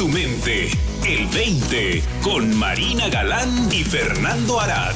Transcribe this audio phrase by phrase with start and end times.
[0.00, 0.68] tu mente.
[1.06, 4.94] El 20 con Marina Galán y Fernando Arad.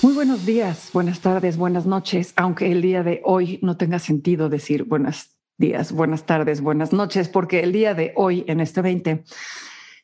[0.00, 4.48] Muy buenos días, buenas tardes, buenas noches, aunque el día de hoy no tenga sentido
[4.48, 9.24] decir buenos días, buenas tardes, buenas noches, porque el día de hoy, en este 20,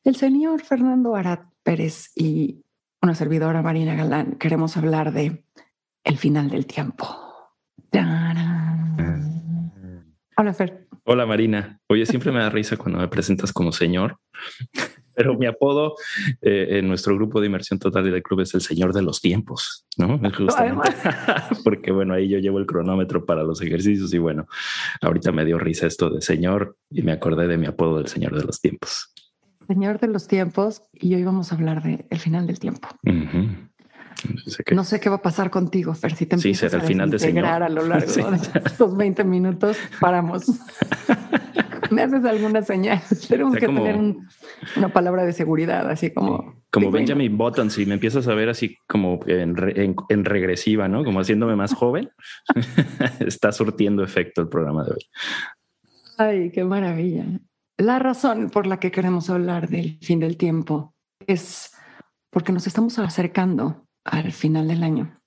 [0.03, 2.65] el señor Fernando Arad Pérez y
[3.01, 5.45] una servidora Marina Galán queremos hablar de
[6.03, 7.07] el final del tiempo.
[10.37, 10.86] Hola, Fer.
[11.09, 11.79] Hola, Marina.
[11.89, 14.19] Oye, siempre me da risa cuando me presentas como señor,
[15.15, 15.95] pero mi apodo
[16.43, 19.21] eh, en nuestro grupo de inmersión total y del club es el señor de los
[19.21, 20.19] tiempos, ¿no?
[20.37, 20.91] Justamente.
[21.65, 24.49] Porque, bueno, ahí yo llevo el cronómetro para los ejercicios y, bueno,
[25.01, 28.37] ahorita me dio risa esto de señor y me acordé de mi apodo del señor
[28.37, 29.15] de los tiempos.
[29.65, 32.89] Señor de los tiempos, y hoy vamos a hablar de el final del tiempo.
[34.73, 37.19] No sé qué va a pasar contigo, Fer, si te sí, será el final de
[37.19, 37.47] señor.
[37.47, 40.47] a lo largo de estos 20 minutos, paramos.
[41.91, 43.01] Me haces alguna señal.
[43.29, 44.17] Tenemos que tener
[44.77, 46.57] una palabra de seguridad, así como...
[46.71, 49.55] Como Benjamin Button, si me empiezas a ver así como en,
[50.09, 51.05] en regresiva, ¿no?
[51.05, 52.11] Como haciéndome más joven,
[53.21, 55.07] está surtiendo efecto el programa de hoy.
[56.19, 57.25] Ay, qué maravilla.
[57.79, 60.95] La razón por la que queremos hablar del fin del tiempo
[61.27, 61.73] es
[62.31, 65.21] porque nos estamos acercando al final del año.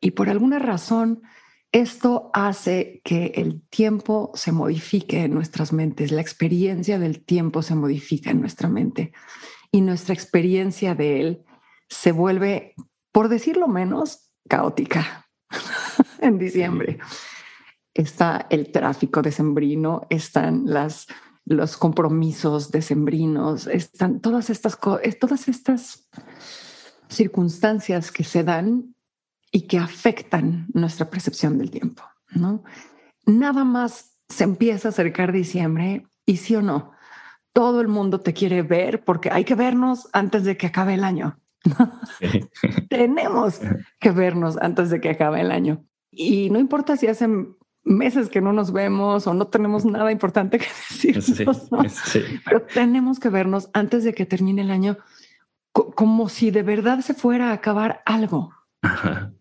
[0.00, 1.22] Y por alguna razón,
[1.72, 7.74] esto hace que el tiempo se modifique en nuestras mentes, la experiencia del tiempo se
[7.74, 9.12] modifica en nuestra mente
[9.72, 11.44] y nuestra experiencia de él
[11.88, 12.74] se vuelve,
[13.10, 15.28] por decirlo menos, caótica
[16.20, 16.98] en diciembre.
[17.92, 21.06] Está el tráfico decembrino, están las,
[21.44, 24.78] los compromisos decembrinos, están todas estas,
[25.18, 26.08] todas estas
[27.16, 28.94] circunstancias que se dan
[29.50, 32.64] y que afectan nuestra percepción del tiempo, ¿no?
[33.26, 36.92] Nada más se empieza a acercar diciembre y sí o no,
[37.52, 41.04] todo el mundo te quiere ver porque hay que vernos antes de que acabe el
[41.04, 41.38] año.
[42.90, 43.60] Tenemos
[44.00, 45.84] que vernos antes de que acabe el año.
[46.10, 50.58] Y no importa si hacen meses que no nos vemos o no tenemos nada importante
[50.58, 51.20] que decir,
[52.44, 54.96] pero tenemos que vernos antes de que termine el año
[55.74, 58.52] como si de verdad se fuera a acabar algo.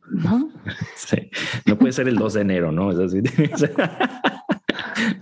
[0.09, 0.49] ¿No?
[0.95, 1.29] Sí.
[1.66, 2.91] No puede ser el 2 de enero, ¿no?
[2.91, 3.21] Es así.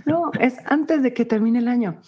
[0.06, 2.02] no, es antes de que termine el año.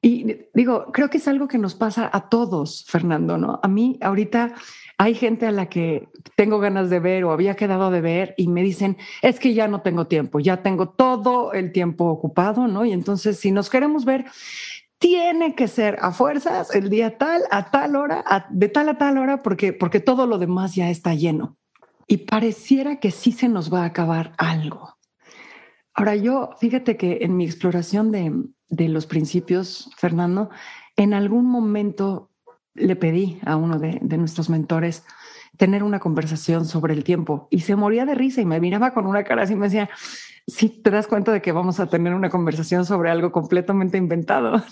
[0.00, 3.60] Y digo, creo que es algo que nos pasa a todos, Fernando, ¿no?
[3.62, 4.54] A mí ahorita
[4.98, 8.48] hay gente a la que tengo ganas de ver o había quedado de ver y
[8.48, 12.84] me dicen, es que ya no tengo tiempo, ya tengo todo el tiempo ocupado, ¿no?
[12.84, 14.26] Y entonces si nos queremos ver,
[15.02, 19.18] tiene que ser a fuerzas el día tal, a tal hora, de tal a tal
[19.18, 21.58] hora, porque, porque todo lo demás ya está lleno.
[22.06, 24.96] Y pareciera que sí se nos va a acabar algo.
[25.92, 28.32] Ahora yo, fíjate que en mi exploración de,
[28.68, 30.50] de los principios, Fernando,
[30.96, 32.30] en algún momento
[32.74, 35.04] le pedí a uno de, de nuestros mentores
[35.56, 39.06] tener una conversación sobre el tiempo y se moría de risa y me miraba con
[39.06, 39.90] una cara así y me decía,
[40.46, 44.62] sí te das cuenta de que vamos a tener una conversación sobre algo completamente inventado.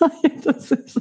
[0.22, 0.94] Entonces,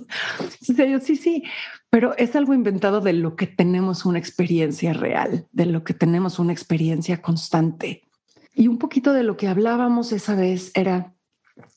[0.61, 1.43] yo, sí, sí,
[1.89, 6.39] pero es algo inventado de lo que tenemos una experiencia real, de lo que tenemos
[6.39, 8.03] una experiencia constante.
[8.53, 11.13] Y un poquito de lo que hablábamos esa vez era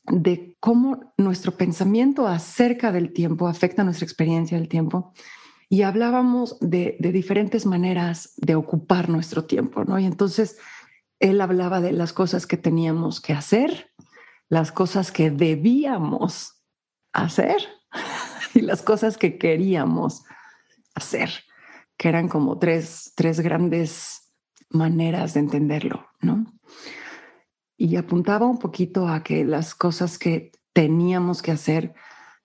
[0.05, 5.13] de cómo nuestro pensamiento acerca del tiempo afecta nuestra experiencia del tiempo.
[5.69, 9.99] Y hablábamos de, de diferentes maneras de ocupar nuestro tiempo, ¿no?
[9.99, 10.57] Y entonces,
[11.19, 13.91] él hablaba de las cosas que teníamos que hacer,
[14.47, 16.63] las cosas que debíamos
[17.13, 17.57] hacer
[18.53, 20.23] y las cosas que queríamos
[20.95, 21.29] hacer,
[21.97, 24.33] que eran como tres, tres grandes
[24.69, 26.45] maneras de entenderlo, ¿no?
[27.77, 31.93] Y apuntaba un poquito a que las cosas que teníamos que hacer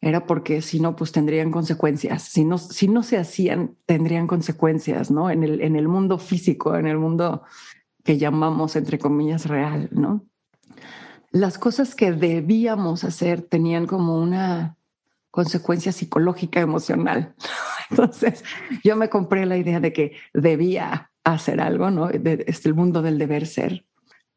[0.05, 2.25] era porque si no, pues tendrían consecuencias.
[2.25, 5.31] Si no, si no se hacían, tendrían consecuencias, ¿no?
[5.31, 7.43] En el, en el mundo físico, en el mundo
[8.05, 10.27] que llamamos, entre comillas, real, ¿no?
[11.31, 14.77] Las cosas que debíamos hacer tenían como una
[15.31, 17.35] consecuencia psicológica, emocional.
[17.91, 18.45] Entonces,
[18.85, 22.09] yo me compré la idea de que debía hacer algo, ¿no?
[22.09, 23.87] De, este, el mundo del deber ser.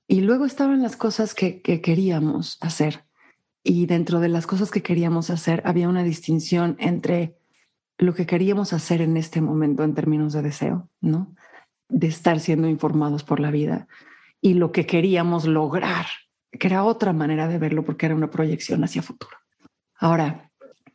[0.07, 3.06] Y luego estaban las cosas que queríamos hacer.
[3.69, 7.35] Y dentro de las cosas que queríamos hacer había una distinción entre
[7.97, 11.35] lo que queríamos hacer en este momento en términos de deseo, ¿no?
[11.89, 13.89] de estar siendo informados por la vida
[14.39, 16.05] y lo que queríamos lograr,
[16.49, 19.35] que era otra manera de verlo porque era una proyección hacia futuro.
[19.99, 20.49] Ahora,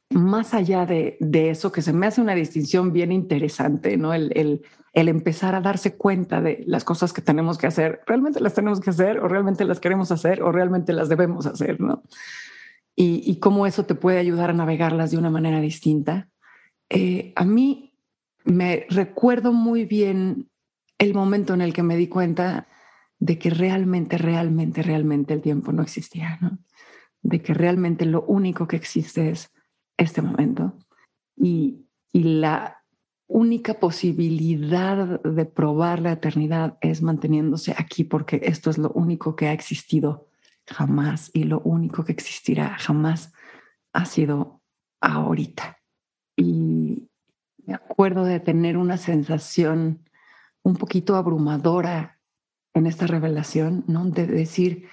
[0.08, 1.18] más allá de,
[1.50, 4.14] eso, que se me hace una distinción bien interesante, ¿no?
[4.14, 4.62] El, el,
[4.94, 8.80] el, empezar a darse cuenta de las cosas que tenemos que hacer, realmente las tenemos
[8.80, 12.02] que hacer o realmente las queremos hacer o realmente las debemos hacer, ¿no?
[12.94, 16.28] Y, cómo eso te puede ayudar a navegarlas de una manera distinta.
[16.90, 17.98] Eh, a mí
[18.44, 20.50] me recuerdo muy bien
[20.98, 22.68] el momento en el que me di cuenta
[23.18, 26.58] de que realmente, realmente, realmente el tiempo no existía, ¿no?
[27.22, 29.50] De que realmente lo único que existe es
[29.96, 30.76] este momento.
[31.36, 32.82] Y, y la
[33.26, 39.46] única posibilidad de probar la eternidad es manteniéndose aquí, porque esto es lo único que
[39.46, 40.28] ha existido
[40.72, 43.32] jamás y lo único que existirá jamás
[43.92, 44.62] ha sido
[45.00, 45.78] ahorita.
[46.36, 47.10] Y
[47.64, 50.08] me acuerdo de tener una sensación
[50.62, 52.20] un poquito abrumadora
[52.74, 54.04] en esta revelación, ¿no?
[54.06, 54.88] De decir,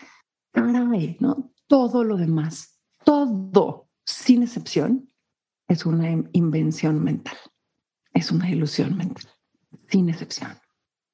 [0.51, 1.51] caray, ¿no?
[1.67, 5.09] Todo lo demás, todo, sin excepción,
[5.67, 7.37] es una invención mental,
[8.13, 9.25] es una ilusión mental,
[9.87, 10.51] sin excepción.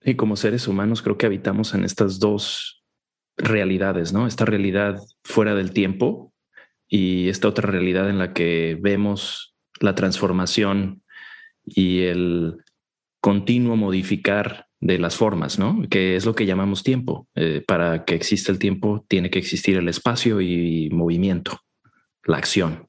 [0.01, 2.84] Y como seres humanos creo que habitamos en estas dos
[3.37, 4.27] realidades, ¿no?
[4.27, 6.33] Esta realidad fuera del tiempo
[6.87, 11.03] y esta otra realidad en la que vemos la transformación
[11.63, 12.57] y el
[13.19, 15.81] continuo modificar de las formas, ¿no?
[15.89, 17.27] Que es lo que llamamos tiempo.
[17.35, 21.59] Eh, para que exista el tiempo tiene que existir el espacio y movimiento,
[22.23, 22.87] la acción,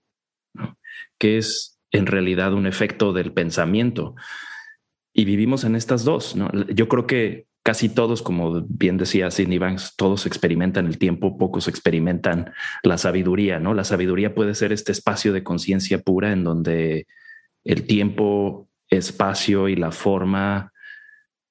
[1.19, 4.15] que es en realidad un efecto del pensamiento.
[5.15, 6.51] Y vivimos en estas dos, ¿no?
[6.69, 11.67] Yo creo que casi todos, como bien decía Sidney Banks, todos experimentan el tiempo, pocos
[11.67, 12.53] experimentan
[12.85, 13.75] la sabiduría, ¿no?
[13.75, 17.09] La sabiduría puede ser este espacio de conciencia pura en donde
[17.65, 20.73] el tiempo, espacio y la forma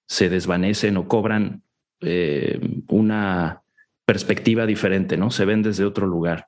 [0.07, 1.63] se desvanecen o cobran
[1.99, 3.63] eh, una
[4.05, 5.31] perspectiva diferente, ¿no?
[5.31, 6.47] Se ven desde otro lugar.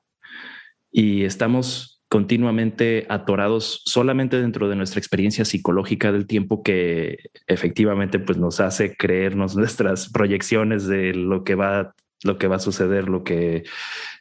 [0.90, 8.38] Y estamos continuamente atorados solamente dentro de nuestra experiencia psicológica del tiempo que efectivamente pues
[8.38, 11.94] nos hace creernos nuestras proyecciones de lo que va
[12.24, 13.62] lo que va a suceder, lo que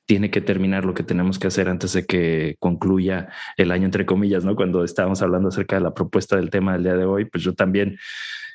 [0.05, 4.05] tiene que terminar, lo que tenemos que hacer antes de que concluya el año, entre
[4.05, 4.55] comillas, ¿no?
[4.55, 7.55] Cuando estábamos hablando acerca de la propuesta del tema del día de hoy, pues yo
[7.55, 7.97] también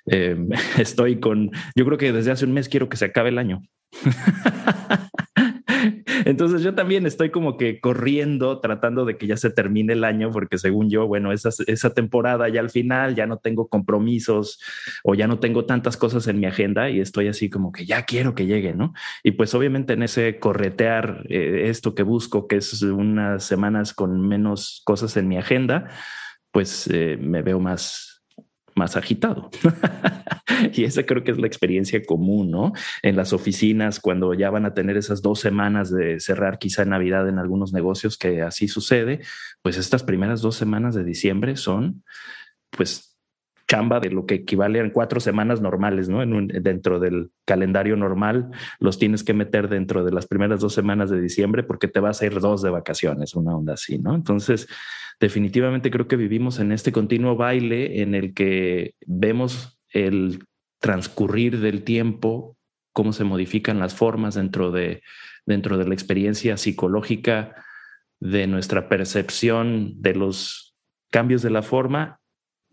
[0.06, 0.36] eh,
[0.78, 3.62] estoy con, yo creo que desde hace un mes quiero que se acabe el año.
[6.24, 10.30] Entonces yo también estoy como que corriendo, tratando de que ya se termine el año,
[10.30, 14.60] porque según yo, bueno, esa, esa temporada ya al final ya no tengo compromisos
[15.04, 18.04] o ya no tengo tantas cosas en mi agenda y estoy así como que ya
[18.04, 18.92] quiero que llegue, ¿no?
[19.22, 24.28] Y pues obviamente en ese corretear eh, esto que busco, que es unas semanas con
[24.28, 25.88] menos cosas en mi agenda,
[26.50, 28.11] pues eh, me veo más
[28.74, 29.50] más agitado.
[30.74, 32.72] y esa creo que es la experiencia común, ¿no?
[33.02, 37.28] En las oficinas, cuando ya van a tener esas dos semanas de cerrar quizá Navidad
[37.28, 39.20] en algunos negocios, que así sucede,
[39.62, 42.04] pues estas primeras dos semanas de diciembre son,
[42.70, 43.11] pues,
[43.72, 46.22] chamba de lo que equivale a cuatro semanas normales, ¿no?
[46.22, 51.08] En dentro del calendario normal, los tienes que meter dentro de las primeras dos semanas
[51.08, 54.14] de diciembre porque te vas a ir dos de vacaciones, una onda así, ¿no?
[54.14, 54.68] Entonces,
[55.18, 60.44] definitivamente creo que vivimos en este continuo baile en el que vemos el
[60.78, 62.58] transcurrir del tiempo,
[62.92, 65.02] cómo se modifican las formas dentro de,
[65.46, 67.54] dentro de la experiencia psicológica,
[68.20, 70.76] de nuestra percepción de los
[71.10, 72.20] cambios de la forma,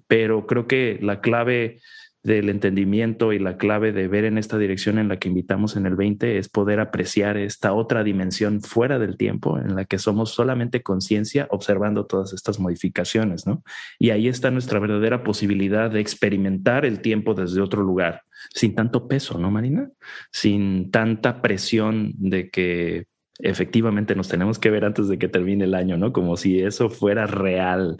[0.10, 1.82] pero creo que la clave
[2.24, 5.86] del entendimiento y la clave de ver en esta dirección en la que invitamos en
[5.86, 10.32] el 20 es poder apreciar esta otra dimensión fuera del tiempo en la que somos
[10.32, 13.64] solamente conciencia observando todas estas modificaciones, ¿no?
[14.00, 18.24] Y ahí está nuestra verdadera posibilidad de experimentar el tiempo desde otro lugar,
[18.54, 19.90] sin tanto peso, ¿no, Marina?
[20.32, 23.06] Sin tanta presión de que
[23.40, 26.14] efectivamente nos tenemos que ver antes de que termine el año, ¿no?
[26.14, 27.98] Como si eso fuera real,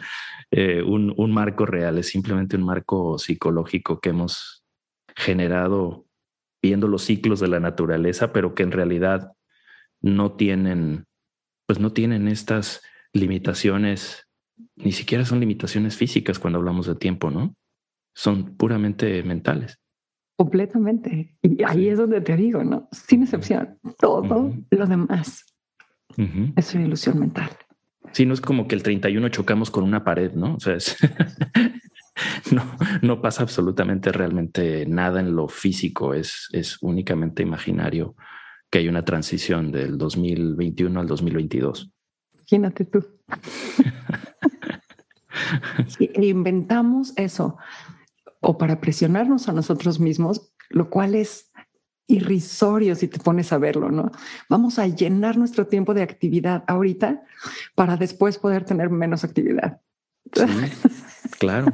[0.50, 4.64] eh, un, un, marco real, es simplemente un marco psicológico que hemos
[5.16, 6.06] generado
[6.62, 9.32] viendo los ciclos de la naturaleza, pero que en realidad
[10.02, 11.06] no tienen,
[11.66, 12.82] pues no tienen estas
[13.12, 14.28] limitaciones,
[14.76, 17.56] ni siquiera son limitaciones físicas cuando hablamos de tiempo, ¿no?
[18.14, 19.78] Son puramente mentales.
[20.36, 21.36] Completamente.
[21.42, 22.88] Y ahí es donde te digo, ¿no?
[22.92, 25.44] Sin excepción, todo lo demás
[26.56, 27.50] es una ilusión mental.
[28.12, 30.54] Sí, no es como que el 31 chocamos con una pared, ¿no?
[30.54, 30.76] O sea,
[32.52, 32.64] no,
[33.02, 38.16] no pasa absolutamente realmente nada en lo físico, es, es únicamente imaginario
[38.70, 41.90] que hay una transición del 2021 al 2022.
[42.34, 43.04] Imagínate tú.
[45.98, 47.56] e inventamos eso
[48.40, 51.49] o para presionarnos a nosotros mismos, lo cual es
[52.10, 54.10] irrisorio si te pones a verlo, ¿no?
[54.48, 57.22] Vamos a llenar nuestro tiempo de actividad ahorita
[57.74, 59.80] para después poder tener menos actividad.
[61.38, 61.72] claro.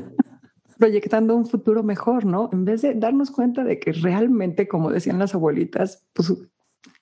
[0.78, 2.50] Proyectando un futuro mejor, ¿no?
[2.52, 6.33] En vez de darnos cuenta de que realmente, como decían las abuelitas, pues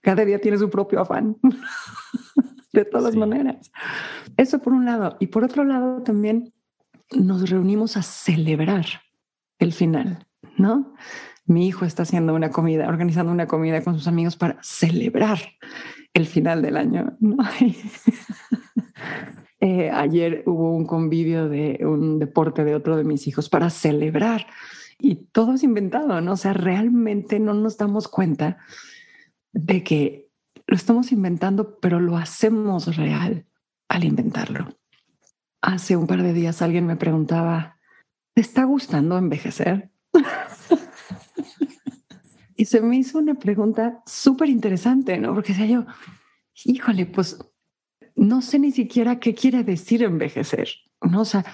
[0.00, 1.36] cada día tiene su propio afán.
[2.74, 3.70] de todas maneras.
[4.36, 5.16] Eso por un lado.
[5.20, 6.52] Y por otro lado también
[7.12, 8.84] nos reunimos a celebrar
[9.58, 10.26] el final,
[10.58, 10.94] ¿no?
[11.46, 15.38] Mi hijo está haciendo una comida, organizando una comida con sus amigos para celebrar
[16.14, 17.16] el final del año.
[19.60, 24.46] Eh, ayer hubo un convivio de un deporte de otro de mis hijos para celebrar
[24.98, 26.32] y todo es inventado, ¿no?
[26.32, 28.58] O sea, realmente no nos damos cuenta
[29.54, 30.28] de que
[30.66, 33.46] lo estamos inventando, pero lo hacemos real
[33.88, 34.68] al inventarlo.
[35.62, 37.78] Hace un par de días alguien me preguntaba,
[38.34, 39.90] ¿te está gustando envejecer?
[42.56, 45.34] y se me hizo una pregunta súper interesante, ¿no?
[45.34, 45.86] Porque decía yo,
[46.64, 47.38] híjole, pues
[48.16, 50.68] no sé ni siquiera qué quiere decir envejecer,
[51.00, 51.22] ¿no?
[51.22, 51.44] O sea,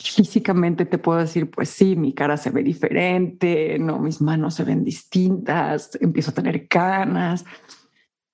[0.00, 4.64] físicamente te puedo decir, pues sí, mi cara se ve diferente, no, mis manos se
[4.64, 7.44] ven distintas, empiezo a tener canas,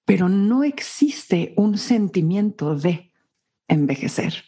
[0.05, 3.13] pero no existe un sentimiento de
[3.69, 4.45] envejecer,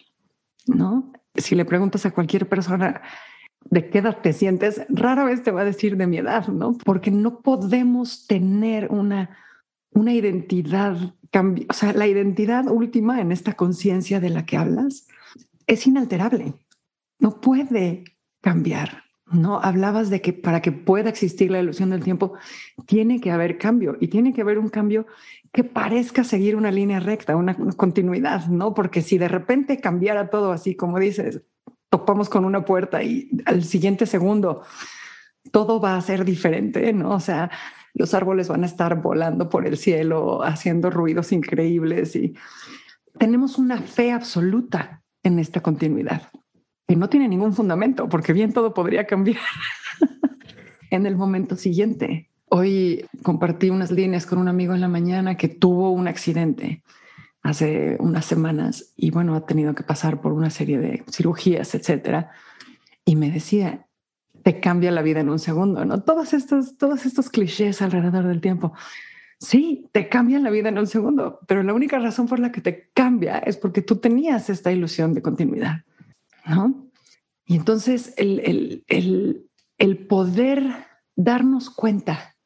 [0.66, 1.12] ¿no?
[1.34, 3.02] Si le preguntas a cualquier persona
[3.70, 6.76] de qué edad te sientes, rara vez te va a decir de mi edad, ¿no?
[6.84, 9.36] Porque no podemos tener una,
[9.90, 10.96] una identidad,
[11.68, 15.08] o sea, la identidad última en esta conciencia de la que hablas
[15.66, 16.54] es inalterable
[17.24, 18.04] no puede
[18.42, 19.04] cambiar.
[19.32, 22.34] No hablabas de que para que pueda existir la ilusión del tiempo,
[22.86, 25.06] tiene que haber cambio y tiene que haber un cambio
[25.50, 28.74] que parezca seguir una línea recta, una, continuidad, no?
[28.74, 31.40] Porque si de repente cambiara todo así, como dices,
[31.94, 34.62] topamos con una puerta y al siguiente segundo
[35.52, 37.10] todo va a ser diferente, no?
[37.10, 37.52] O sea,
[37.92, 42.34] los árboles van a estar volando por el cielo, haciendo ruidos increíbles y
[43.16, 46.22] tenemos una fe absoluta en esta continuidad
[46.88, 49.38] que no tiene ningún fundamento, porque bien todo podría cambiar
[50.90, 52.28] en el momento siguiente.
[52.46, 56.82] Hoy compartí unas líneas con un amigo en la mañana que tuvo un accidente
[57.44, 62.32] hace unas semanas y bueno, ha tenido que pasar por una serie de cirugías, etcétera.
[63.04, 63.86] Y me decía,
[64.42, 66.02] te cambia la vida en un segundo, ¿no?
[66.02, 68.72] Todos estos, todos estos clichés alrededor del tiempo.
[69.38, 72.62] Sí, te cambian la vida en un segundo, pero la única razón por la que
[72.62, 75.82] te cambia es porque tú tenías esta ilusión de continuidad.
[76.46, 76.90] ¿no?
[77.46, 80.62] Y entonces el, el, poder
[81.14, 82.36] darnos cuenta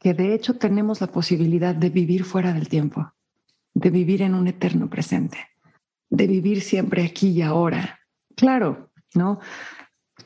[0.00, 3.12] que de hecho tenemos la posibilidad de vivir fuera del tiempo,
[3.76, 5.36] de vivir en un eterno presente,
[6.08, 8.00] de vivir siempre aquí y ahora.
[8.34, 9.38] Claro, ¿no?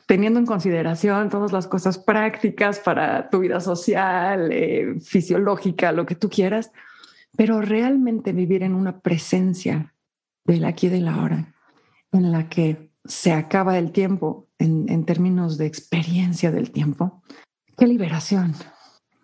[0.05, 6.15] Teniendo en consideración todas las cosas prácticas para tu vida social, eh, fisiológica, lo que
[6.15, 6.71] tú quieras,
[7.35, 9.93] pero realmente vivir en una presencia
[10.45, 11.53] del aquí y del ahora,
[12.13, 17.21] en la que se acaba el tiempo en, términos de experiencia del tiempo.
[17.77, 18.53] Qué liberación,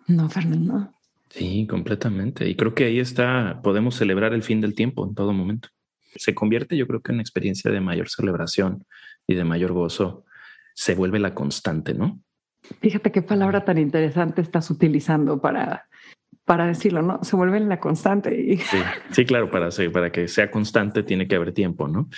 [0.07, 0.91] ¿no, Fernando?
[1.38, 2.50] Sí, completamente.
[2.50, 5.70] Y creo que ahí está, podemos celebrar el fin del tiempo en todo momento.
[6.15, 8.86] Se convierte, yo creo que en una experiencia de mayor celebración
[9.27, 10.25] y de mayor gozo.
[10.74, 12.20] Se vuelve la constante, ¿no?
[12.82, 15.88] Fíjate qué palabra tan interesante estás utilizando para
[16.48, 17.20] para decirlo, ¿no?
[17.24, 18.34] Se vuelve la constante.
[18.34, 18.58] Y...
[19.12, 22.10] Sí, claro, para, para que sea constante tiene que haber tiempo, ¿no?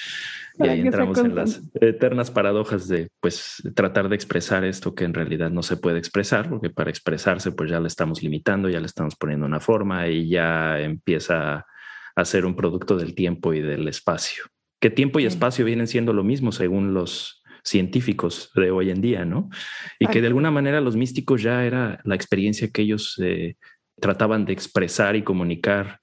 [0.60, 5.16] Y ahí entramos en las eternas paradojas de, pues, tratar de expresar esto que en
[5.16, 8.86] realidad no se puede expresar, porque para expresarse, pues ya le estamos limitando, ya le
[8.86, 11.66] estamos poniendo una forma y ya empieza
[12.16, 14.44] a ser un producto del tiempo y del espacio.
[14.80, 19.26] Que tiempo y espacio vienen siendo lo mismo según los científicos de hoy en día,
[19.26, 19.50] ¿no?
[19.98, 23.56] Y que de alguna manera los místicos ya era la experiencia que ellos eh,
[24.00, 26.00] trataban de expresar y comunicar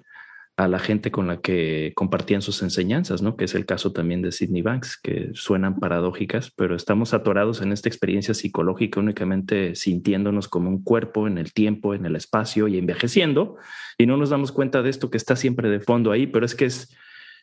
[0.57, 3.37] a la gente con la que compartían sus enseñanzas, ¿no?
[3.37, 7.73] Que es el caso también de Sidney Banks, que suenan paradójicas, pero estamos atorados en
[7.73, 12.79] esta experiencia psicológica únicamente sintiéndonos como un cuerpo en el tiempo, en el espacio y
[12.79, 13.57] envejeciendo,
[13.99, 16.55] y no nos damos cuenta de esto que está siempre de fondo ahí, pero es
[16.55, 16.97] que es,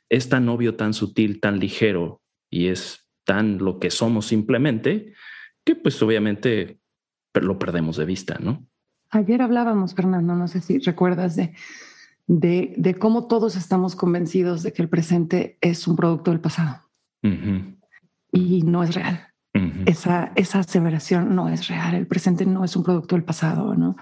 [0.09, 2.19] es tan obvio, tan sutil, tan ligero
[2.49, 5.13] y es tan lo que somos simplemente,
[5.63, 6.79] que pues obviamente
[7.35, 8.67] lo perdemos de vista, ¿no?
[9.13, 11.53] Ayer hablábamos, Fernando, no sé si recuerdas de,
[12.27, 16.81] de, cómo todos estamos convencidos de que el presente es un producto del pasado.
[18.31, 19.27] Y no es real.
[19.85, 21.93] esa, esa aseveración no es real.
[21.95, 23.95] El presente no es un producto del pasado, ¿no?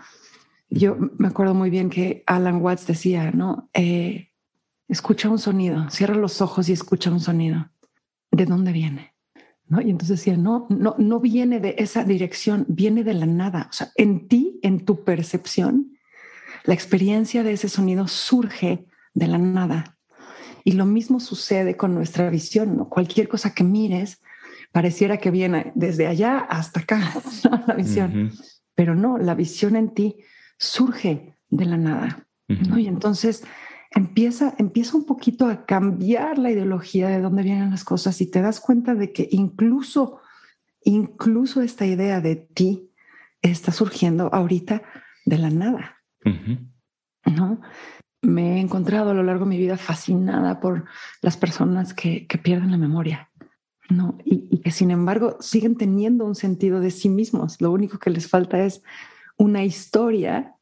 [0.70, 3.70] Yo me acuerdo muy bien que Alan Watts decía, ¿no?
[3.74, 4.30] Eh,
[4.88, 7.70] escucha un sonido, cierra los ojos y escucha un sonido.
[8.32, 9.14] ¿De dónde viene?
[9.80, 13.68] Y entonces decía, no, no, no viene de esa dirección, viene de la nada.
[13.70, 15.98] O sea, en ti, en tu percepción,
[16.66, 19.98] la experiencia de ese sonido surge de la nada.
[20.66, 22.90] Y lo mismo sucede con nuestra visión, ¿no?
[22.90, 24.22] Cualquier cosa que mires
[24.74, 27.14] pareciera que viene desde allá hasta acá,
[27.68, 28.32] la visión.
[28.76, 30.18] Pero no, la visión en ti
[30.58, 32.78] surge de la nada, ¿no?
[32.78, 33.44] Y entonces
[33.92, 38.42] empieza, empieza un poquito a cambiar la ideología de dónde vienen las cosas y te
[38.42, 40.22] das cuenta de que incluso,
[40.84, 42.90] incluso esta idea de ti
[43.42, 44.82] está surgiendo ahorita
[45.26, 45.98] de la nada.
[47.26, 47.62] ¿No?
[48.22, 50.86] Me he encontrado a lo largo de mi vida fascinada por
[51.22, 53.30] las personas que, que pierden la memoria.
[53.90, 54.18] ¿no?
[54.24, 57.60] Y, y, que sin embargo siguen teniendo un sentido de sí mismos.
[57.60, 58.84] Lo único que les falta es
[59.38, 60.56] una historia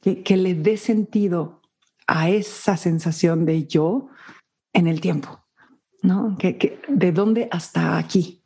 [0.00, 1.59] que, que le dé sentido
[2.10, 4.08] a esa sensación de yo
[4.72, 5.44] en el tiempo,
[6.02, 6.36] ¿no?
[6.88, 8.42] De dónde hasta aquí.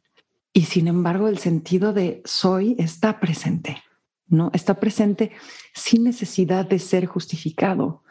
[0.52, 3.83] Y sin embargo, el sentido de soy está presente,
[4.26, 4.50] ¿no?
[4.52, 5.33] Está presente
[5.73, 8.02] sin necesidad de ser justificado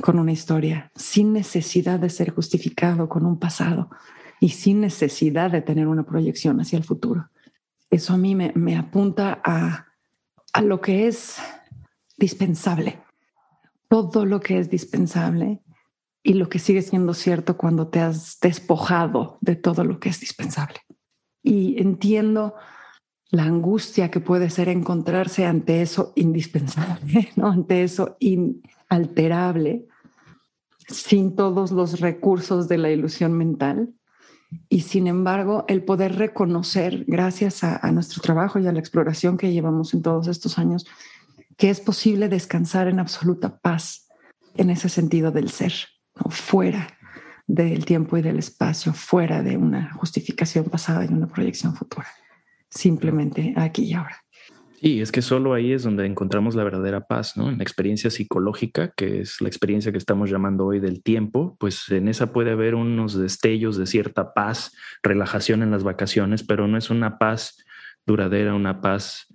[0.00, 3.90] con una historia, sin necesidad de ser justificado con un pasado
[4.40, 7.28] y sin necesidad de tener una proyección hacia el futuro.
[7.90, 9.88] Eso a mí me, me apunta a,
[10.54, 11.36] a lo que es
[12.16, 12.98] dispensable,
[13.92, 15.60] todo lo que es dispensable
[16.22, 20.18] y lo que sigue siendo cierto cuando te has despojado de todo lo que es
[20.18, 20.78] dispensable.
[21.42, 22.54] Y entiendo
[23.28, 27.48] la angustia que puede ser encontrarse ante eso indispensable, ¿no?
[27.48, 29.86] ante eso inalterable,
[30.88, 33.92] sin todos los recursos de la ilusión mental.
[34.70, 39.36] Y sin embargo, el poder reconocer, gracias a, a nuestro trabajo y a la exploración
[39.36, 40.86] que llevamos en todos estos años,
[41.62, 44.08] que es posible descansar en absoluta paz
[44.56, 45.72] en ese sentido del ser,
[46.28, 46.98] fuera
[47.46, 52.08] del tiempo y del espacio, fuera de una justificación pasada y una proyección futura,
[52.68, 54.24] simplemente aquí y ahora.
[54.80, 57.48] Y es que solo ahí es donde encontramos la verdadera paz, ¿no?
[57.48, 61.88] En la experiencia psicológica, que es la experiencia que estamos llamando hoy del tiempo, pues
[61.90, 64.72] en esa puede haber unos destellos de cierta paz,
[65.04, 67.56] relajación en las vacaciones, pero no es una paz
[68.04, 69.28] duradera, una paz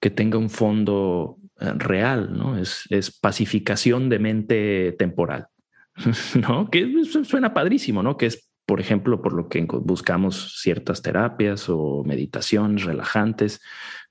[0.00, 1.38] que tenga un fondo
[1.76, 2.56] real, ¿no?
[2.56, 5.46] Es, es pacificación de mente temporal,
[6.34, 6.70] ¿no?
[6.70, 6.90] Que
[7.24, 8.16] suena padrísimo, ¿no?
[8.16, 13.60] Que es, por ejemplo, por lo que buscamos ciertas terapias o meditaciones relajantes,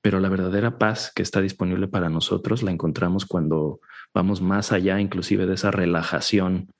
[0.02, 3.80] pero la verdadera paz que está disponible para nosotros la encontramos cuando
[4.14, 6.74] vamos más allá inclusive de esa relajación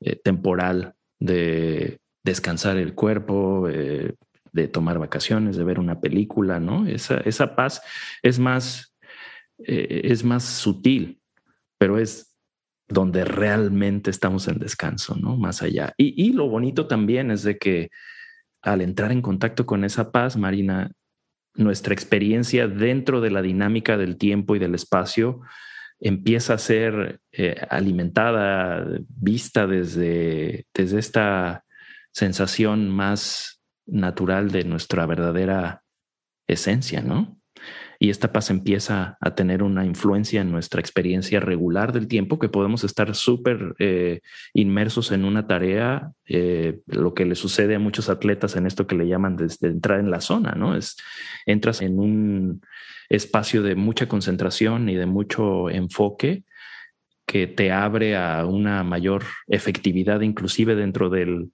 [0.00, 4.14] eh, temporal de descansar el cuerpo, eh,
[4.52, 6.86] de tomar vacaciones, de ver una película, ¿no?
[6.86, 7.82] Esa, esa paz
[8.22, 8.93] es más,
[9.58, 11.20] eh, es más sutil,
[11.78, 12.34] pero es
[12.88, 15.36] donde realmente estamos en descanso, ¿no?
[15.36, 15.94] Más allá.
[15.96, 17.90] Y, lo bonito también es de que
[18.62, 20.92] al entrar en contacto con esa paz, Marina,
[21.54, 25.40] nuestra experiencia dentro de la dinámica del tiempo y del espacio
[26.00, 31.64] empieza a ser eh, alimentada, vista desde, desde esta
[32.12, 35.82] sensación más natural de nuestra verdadera
[36.46, 37.40] esencia, ¿no?
[38.04, 42.50] Y esta paz empieza a tener una influencia en nuestra experiencia regular del tiempo, que
[42.50, 44.20] podemos estar súper eh,
[44.52, 48.94] inmersos en una tarea, eh, lo que le sucede a muchos atletas en esto que
[48.94, 50.76] le llaman desde entrar en la zona, ¿no?
[50.76, 50.98] Es,
[51.46, 52.60] entras en un
[53.08, 56.44] espacio de mucha concentración y de mucho enfoque
[57.24, 61.52] que te abre a una mayor efectividad, inclusive dentro del,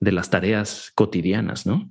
[0.00, 1.88] de las tareas cotidianas, ¿no?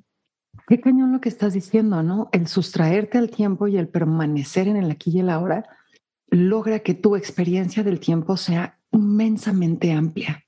[0.68, 2.30] Qué cañón lo que estás diciendo, ¿no?
[2.32, 5.66] El sustraerte al tiempo y el permanecer en el aquí y el ahora
[6.30, 10.44] logra que tu experiencia del tiempo sea inmensamente amplia,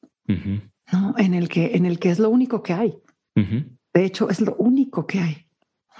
[0.91, 1.13] ¿no?
[1.17, 2.97] En el, que, en el que es lo único que hay.
[3.36, 5.47] De hecho, es lo único que hay,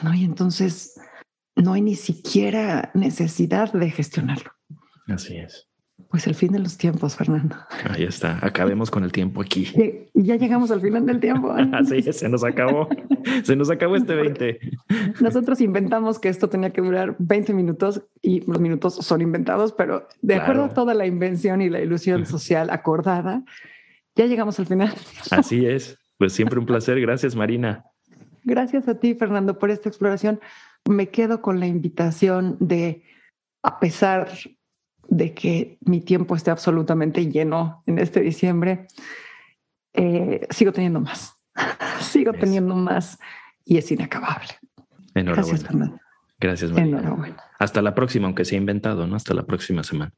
[0.01, 0.13] ¿no?
[0.13, 0.99] Y entonces
[1.56, 4.51] no hay ni siquiera necesidad de gestionarlo.
[5.08, 5.66] Así es.
[6.10, 7.55] Pues el fin de los tiempos, Fernando.
[7.89, 8.39] Ahí está.
[8.41, 9.67] Acabemos con el tiempo aquí.
[10.13, 11.51] Y ya llegamos al final del tiempo.
[11.73, 12.88] Así se nos acabó.
[13.43, 14.60] Se nos acabó este 20.
[15.19, 20.07] Nosotros inventamos que esto tenía que durar 20 minutos y los minutos son inventados, pero
[20.21, 23.43] de acuerdo a toda la invención y la ilusión social acordada,
[24.15, 24.93] ya llegamos al final.
[25.31, 25.97] Así es.
[26.17, 27.01] Pues siempre un placer.
[27.01, 27.83] Gracias, Marina.
[28.43, 30.39] Gracias a ti, Fernando, por esta exploración.
[30.88, 33.03] Me quedo con la invitación de,
[33.62, 34.29] a pesar
[35.09, 38.87] de que mi tiempo esté absolutamente lleno en este diciembre,
[39.93, 41.35] eh, sigo teniendo más,
[42.01, 43.19] sigo teniendo más
[43.65, 44.49] y es inacabable.
[45.13, 45.99] Gracias, Fernando.
[46.39, 46.99] Gracias, María.
[46.99, 47.43] Enhorabuena.
[47.59, 49.15] Hasta la próxima, aunque sea inventado, ¿no?
[49.15, 50.13] Hasta la próxima semana.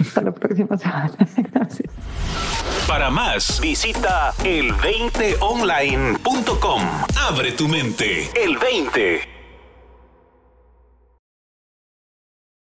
[0.00, 1.12] Hasta la próxima semana.
[1.52, 1.92] Gracias.
[2.86, 6.82] Para más, visita el20online.com.
[7.28, 8.30] Abre tu mente.
[8.34, 9.37] El 20.